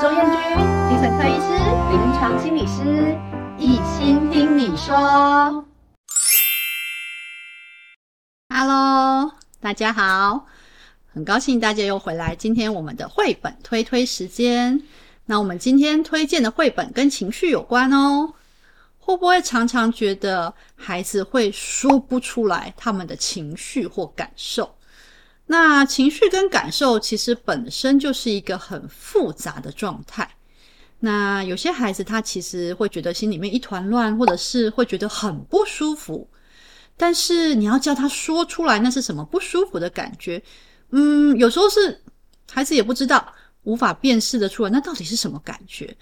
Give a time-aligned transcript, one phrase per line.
[0.00, 0.32] 周燕君，
[0.88, 1.48] 精神科医师、
[1.90, 3.18] 临床心理师，
[3.58, 5.64] 一心听你说。
[8.48, 10.46] Hello，大家好，
[11.12, 12.36] 很高兴大家又回来。
[12.36, 14.80] 今天我们的绘本推推时间，
[15.26, 18.34] 那我们今天推荐的绘本跟情绪有关哦。
[19.00, 24.77] 会不会常常觉得孩子会说不出来他们的情绪或感受？
[25.50, 30.30] 那情绪跟感受其实本身就是一个很复杂的状态。
[31.00, 36.28] 那有些孩子他其实会觉得心里面一团乱，或者是会觉得很不舒服。
[36.96, 40.42] 但是你要叫他说出来，那是什么不舒服的感觉？
[40.90, 42.02] 嗯，有时候是
[42.50, 45.96] 孩子也不知道，无法辨识的出来，那到底是什么感觉？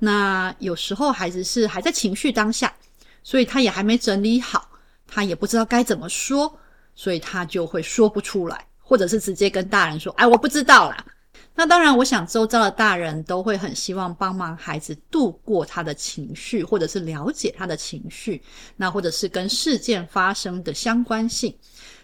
[0.00, 2.74] 那有时候孩子是还在情绪当下，
[3.22, 4.68] 所以他也还没整理好，
[5.06, 6.58] 他也不知道该怎么说，
[6.94, 8.66] 所以他就会说不出来。
[8.90, 11.06] 或者是直接跟大人说：“哎，我不知道啦。”
[11.54, 18.42] 那当然，我想周遭的大人都会很希望帮忙孩子度过他的情绪，或者是了解他的情绪，
[18.76, 21.56] 那或者是跟事件发生的相关性。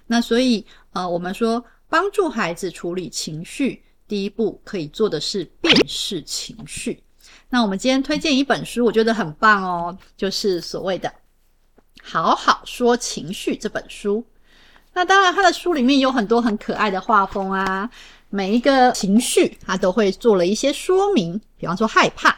[0.07, 7.03] 那所以，呃，我们说帮助孩子处理情绪，第一步可以做的是辨识情绪。
[7.51, 11.09] 那我们今天推荐一本书，我觉得很棒哦，就是所谓的
[12.01, 14.25] 《好好说情绪》这本书。
[14.97, 17.87] 那当然，他的书里面有很多很可爱的画风啊，
[18.31, 21.39] 每一个情绪他都会做了一些说明。
[21.59, 22.35] 比方说害怕，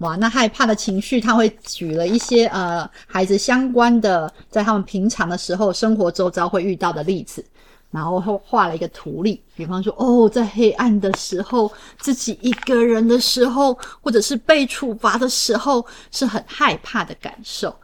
[0.00, 7.42] 哇，那害怕的情绪他会举了一些呃孩子相关的，在他们平常的时候生活周遭会遇到的例子，
[7.90, 9.42] 然后画了一个图例。
[9.54, 13.72] 比方说，哦，在黑暗的时候，自己一个人的时候，
[14.02, 17.74] 或者是被处罚的时候，是很害怕的感受。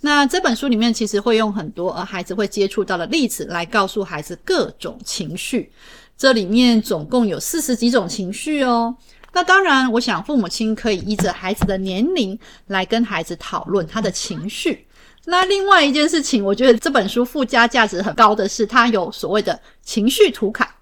[0.00, 5.70] 那这本书里面其实会用很多呃孩子会接触到的例子来告诉孩子各种情绪，
[6.16, 8.96] 这里面总共有四十几种情绪哦。
[9.32, 12.36] 那当然，我想父母亲可以依着孩子的年龄
[12.66, 14.86] 来跟孩子讨论他的情绪。
[15.26, 20.74] 那另外一件事情，我觉得这本书附加价值很高的是，它有所谓的情绪图卡，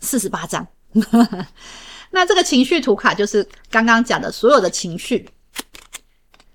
[0.00, 0.66] 四十八张。
[2.10, 5.28] 那这个情绪图卡就是刚刚讲的所有的情绪。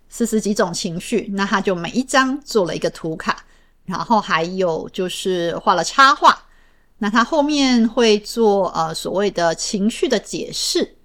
[0.10, 3.44] 四十几种情绪，那他就每一张做了一个图卡，
[3.86, 6.44] 然后还有就是画了插画。
[7.00, 10.96] 那他后面会做呃所谓的情绪的解释，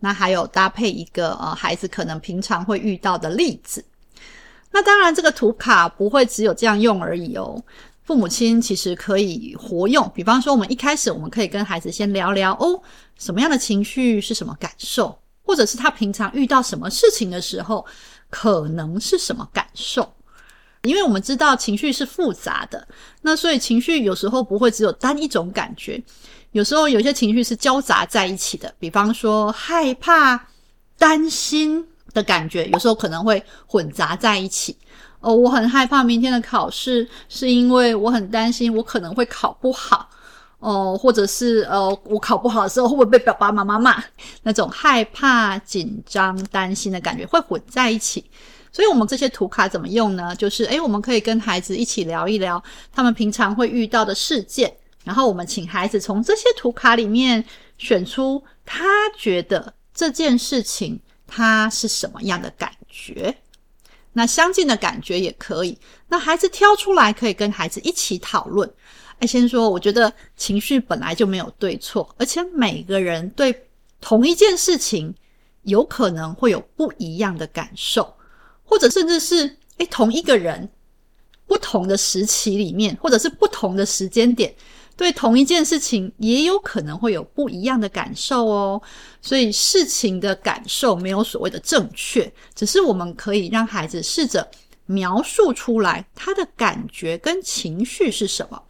[0.00, 3.84] 那还有搭配一个呃孩子可能平常会遇到的例子。
[4.72, 7.62] 那当然，这个图卡不会只有这样用而已哦。
[8.02, 12.82] 父母亲其实可以活用，比方说我们一开始我们可以跟孩子先聊聊哦，
[13.16, 17.86] 什么样的情绪是什么感受，或者是他平常遇到什么事情的时候。
[18.30, 20.12] 可能是什么感受？
[20.82, 22.86] 因为我们知道情绪是复杂的，
[23.22, 26.00] 那所以情绪有时候不会只有单一种感觉，
[26.52, 28.72] 有时候有些情绪是交杂在一起的。
[28.78, 30.48] 比方说害怕、
[30.96, 34.76] 担心的感觉，有时候可能会混杂在一起。
[35.18, 40.08] 哦，我很害怕明天的考试，是因为我很担心我可能会考不好。
[40.58, 44.02] 哦，或者是呃，我考不好的时候会不会被爸爸妈妈骂？
[44.42, 48.24] 那种害怕、紧张、担心的感觉会混在一起。
[48.72, 50.34] 所以，我们这些图卡怎么用呢？
[50.36, 52.62] 就是，诶，我们可以跟孩子一起聊一聊
[52.92, 54.70] 他们平常会遇到的事件，
[55.02, 57.42] 然后我们请孩子从这些图卡里面
[57.78, 58.84] 选出他
[59.16, 63.34] 觉得这件事情他是什么样的感觉。
[64.12, 65.78] 那相近的感觉也可以。
[66.08, 68.70] 那孩子挑出来，可以跟孩子一起讨论。
[69.18, 73.68] 哎，先说，我觉得情绪本来就没有对错，而且每个人对
[74.00, 75.14] 同一件事情
[75.62, 78.14] 有可能会有不一样的感受，
[78.62, 80.68] 或者甚至是诶同一个人
[81.46, 84.54] 不同的时期里面，或者是不同的时间点，
[84.96, 88.82] 对同一件事情也有可能会有不一样的感受哦。
[89.22, 94.46] 所以事情的感受没有所谓的正确，只是我们可以让孩子试着
[94.84, 98.62] 描述出来他的感觉跟情绪是什么。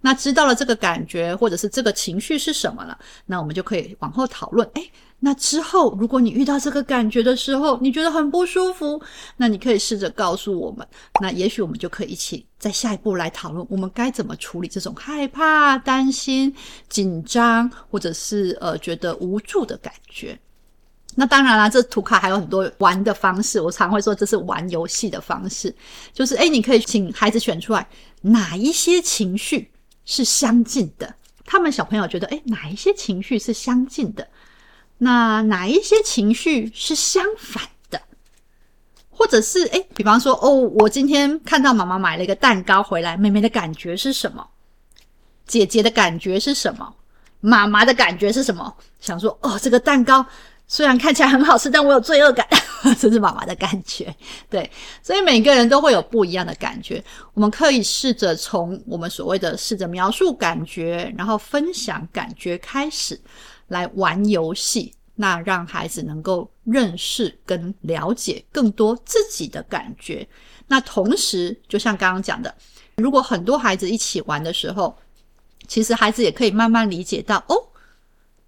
[0.00, 2.96] 那知道了这个感觉或者是这个情绪是什么了，
[3.26, 4.68] 那我们就可以往后讨论。
[4.74, 9.02] 诶，那之后如果你遇到这个感觉的时候，你觉得很不舒服，
[9.36, 10.86] 那你可以试着告诉我们。
[11.20, 16.54] 那也许我们就可以一起在下一步来讨论，我们该怎么处理这种害怕、担心、
[16.88, 20.38] 紧张，或者是呃觉得无助的感觉。
[21.16, 25.74] 那当然啦，这图卡还有很多玩的方式，我常会说这是玩游戏的方式，
[26.12, 27.84] 就是诶，你可以请孩子选出来
[28.22, 29.68] 哪一些情绪。
[30.08, 31.14] 是相近的，
[31.44, 34.26] 他们小朋友觉得，诶，哪一些情绪是相近的？
[34.96, 38.00] 那哪一些情绪是相反的？
[39.10, 44.48] 或者是，诶，比方说，哦，我今天看到妈妈买了一个蛋糕回来，妹妹的感觉是什么？
[45.46, 46.94] 姐姐的感觉是什么？
[47.40, 48.74] 妈妈的感觉是什么？
[49.00, 50.24] 想说，哦，这个蛋糕
[50.66, 52.48] 虽然看起来很好吃，但我有罪恶感，
[52.98, 54.14] 这是妈妈的感觉。
[54.48, 54.70] 对，
[55.02, 57.02] 所以每个人都会有不一样的感觉。
[57.34, 63.20] 我们可以试着从我们所谓的试着描述感觉，然后分享感觉开始
[63.68, 70.26] 来玩游戏，那让孩子能够认识跟了解更多自己的感觉。
[70.66, 72.54] 那同时，就像刚刚讲的，
[72.96, 74.96] 如果很多孩子一起玩的时候，
[75.66, 77.56] 其实孩子也可以慢慢理解到哦。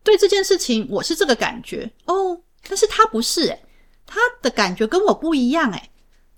[0.03, 3.63] 对这件事情，我是这个感觉哦，但是他不是诶，
[4.13, 5.91] 他的感觉跟我不一样诶，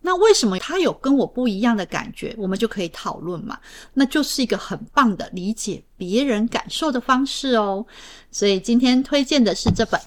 [0.03, 2.35] 那为什么他有跟我不一样的感觉？
[2.37, 3.59] 我们就可以讨论嘛，
[3.95, 7.85] 那就是一个很棒的理解别人感受的方式哦。
[8.31, 9.99] 所以今天推荐的是这本《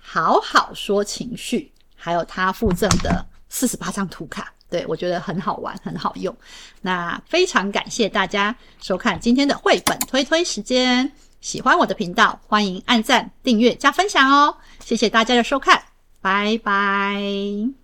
[0.00, 6.34] 好好说情绪》，还有他附赠的四十八张图卡，对，我觉得很好玩，很好用。
[6.80, 11.10] 那非常感谢大家收看今天的绘本推推时间。
[11.40, 14.54] 喜欢我的频道，欢迎按赞、订阅、加分享哦！
[14.84, 15.82] 谢谢大家的收看，
[16.22, 17.79] 拜拜。